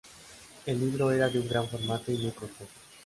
[0.65, 2.65] El libro era de un gran formato y muy costoso.